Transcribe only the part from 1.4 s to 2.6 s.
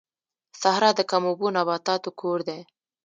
نباتاتو کور دی